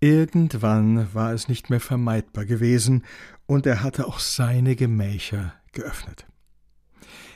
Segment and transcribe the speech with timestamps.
[0.00, 3.04] Irgendwann war es nicht mehr vermeidbar gewesen,
[3.46, 6.26] und er hatte auch seine Gemächer geöffnet.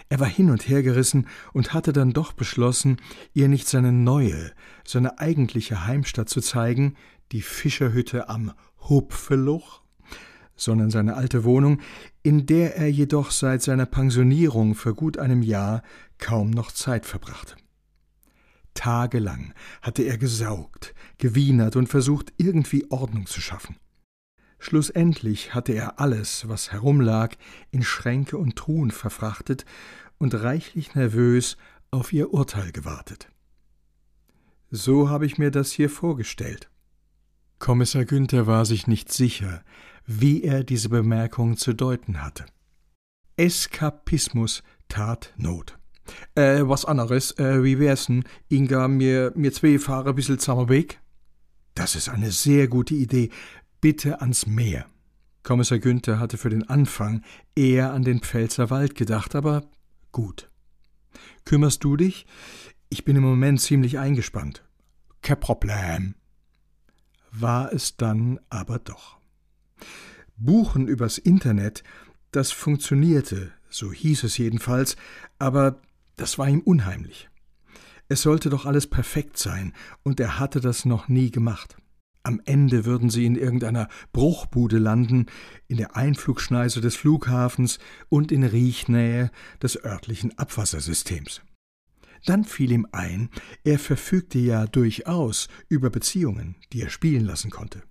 [0.09, 2.99] Er war hin und her gerissen und hatte dann doch beschlossen,
[3.33, 4.53] ihr nicht seine neue,
[4.85, 6.97] seine eigentliche Heimstatt zu zeigen,
[7.33, 8.53] die Fischerhütte am
[8.89, 9.81] Hupfeluch,
[10.55, 11.81] sondern seine alte Wohnung,
[12.23, 15.83] in der er jedoch seit seiner Pensionierung vor gut einem Jahr
[16.19, 17.57] kaum noch Zeit verbrachte.
[18.75, 23.77] Tagelang hatte er gesaugt, gewienert und versucht, irgendwie Ordnung zu schaffen.
[24.59, 27.37] Schlussendlich hatte er alles, was herumlag,
[27.71, 29.65] in Schränke und Truhen verfrachtet
[30.19, 31.57] und reichlich nervös
[31.91, 33.29] auf ihr Urteil gewartet.
[34.71, 36.71] So habe ich mir das hier vorgestellt.
[37.59, 39.63] Kommissar Günther war sich nicht sicher,
[40.07, 42.47] wie er diese Bemerkung zu deuten hatte.
[43.37, 45.79] Eskapismus tat Not.
[46.35, 50.69] Äh, was anderes, äh, wie wär's denn, Inga, mir, mir zwei fahren ein bisschen zusammen
[50.69, 51.01] weg?
[51.75, 53.31] Das ist eine sehr gute Idee.
[53.81, 54.87] Bitte ans Meer.
[55.43, 57.23] Kommissar Günther hatte für den Anfang
[57.57, 59.65] eher an den Pfälzer Wald gedacht, aber
[60.13, 60.51] Gut.
[61.47, 62.27] Kümmerst du dich?
[62.91, 64.63] Ich bin im Moment ziemlich eingespannt.
[65.23, 66.15] Kein Problem.
[67.33, 69.19] War es dann aber doch.
[70.37, 71.83] Buchen übers Internet,
[72.31, 74.97] das funktionierte, so hieß es jedenfalls,
[75.39, 75.81] aber
[76.23, 77.29] das war ihm unheimlich.
[78.09, 79.73] Es sollte doch alles perfekt sein,
[80.05, 81.77] und er hatte das noch nie gemacht.
[82.23, 85.27] Am Ende würden sie in irgendeiner Bruchbude landen,
[85.67, 91.43] in der Einflugschneise des Flughafens und in Riechnähe des örtlichen Abwassersystems.
[92.25, 93.29] Dann fiel ihm ein,
[93.65, 97.83] er verfügte ja durchaus über Beziehungen, die er spielen lassen konnte.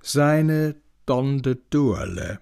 [0.00, 2.40] Seine Donde Durle,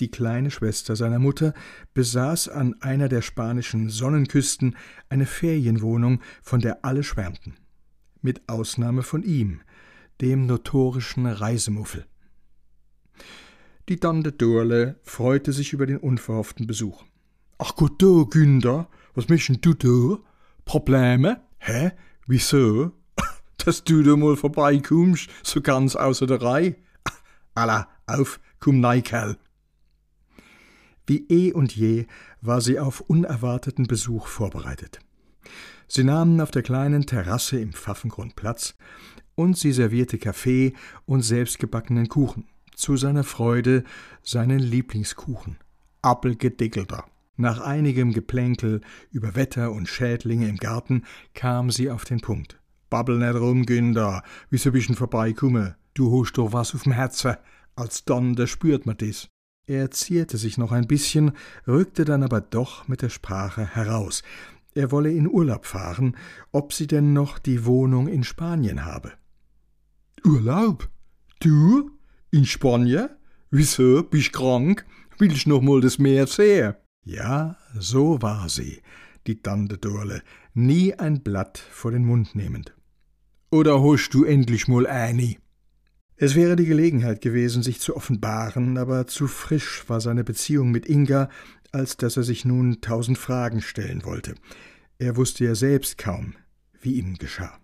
[0.00, 1.54] die kleine Schwester seiner Mutter,
[1.94, 4.76] besaß an einer der spanischen Sonnenküsten
[5.08, 7.56] eine Ferienwohnung, von der alle schwärmten.
[8.22, 9.60] Mit Ausnahme von ihm,
[10.20, 12.06] dem notorischen Reisemuffel.
[13.88, 17.04] Die Tante Dorle freute sich über den unverhofften Besuch.
[17.58, 20.18] Ach gut, du, Günther, was möchten du da?
[20.64, 21.40] Probleme?
[21.58, 21.92] Hä?
[22.26, 22.92] Wieso?
[23.64, 26.76] Dass du da mal vorbeikommst, so ganz außer der Reihe?
[27.54, 29.38] Alla, auf, komm nei, Kerl.
[31.08, 32.06] Wie eh und je
[32.42, 35.00] war sie auf unerwarteten Besuch vorbereitet.
[35.88, 38.74] Sie nahmen auf der kleinen Terrasse im Pfaffengrund Platz,
[39.34, 40.74] und sie servierte Kaffee
[41.06, 42.44] und selbstgebackenen Kuchen.
[42.74, 43.84] Zu seiner Freude
[44.22, 45.56] seinen Lieblingskuchen.
[46.02, 47.04] Appelgedickelter.
[47.36, 51.04] Nach einigem Geplänkel über Wetter und Schädlinge im Garten
[51.34, 52.60] kam sie auf den Punkt.
[52.90, 55.76] Babbel nicht rum, Günder, wieso bist du vorbeikumme?
[55.94, 57.36] Du hast doch was auf'm Herzen,
[57.76, 59.28] als dann, da spürt man dis.
[59.68, 61.32] Er zierte sich noch ein bisschen,
[61.66, 64.22] rückte dann aber doch mit der Sprache heraus.
[64.74, 66.16] Er wolle in Urlaub fahren,
[66.52, 69.12] ob sie denn noch die Wohnung in Spanien habe.
[70.24, 70.88] Urlaub?
[71.40, 71.90] Du?
[72.30, 73.10] In Spanien?
[73.50, 74.02] Wieso?
[74.04, 74.86] Bist krank?
[75.18, 76.74] Willst noch mal das Meer sehen?
[77.04, 78.80] Ja, so war sie,
[79.26, 80.22] die Tante Dorle,
[80.54, 82.74] nie ein Blatt vor den Mund nehmend.
[83.50, 85.36] Oder hast du endlich mal eine?
[86.20, 90.86] Es wäre die Gelegenheit gewesen, sich zu offenbaren, aber zu frisch war seine Beziehung mit
[90.86, 91.30] Inga,
[91.70, 94.34] als dass er sich nun tausend Fragen stellen wollte.
[94.98, 96.34] Er wusste ja selbst kaum,
[96.80, 97.56] wie ihm geschah.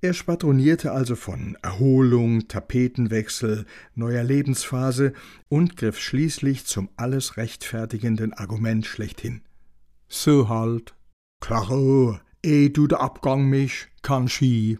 [0.00, 5.12] Er schwadronierte also von Erholung, Tapetenwechsel, neuer Lebensphase
[5.48, 9.42] und griff schließlich zum alles rechtfertigenden Argument schlechthin.
[10.08, 10.96] So halt.
[11.40, 14.76] Klaro, eh du der Abgang mich, kann Ski.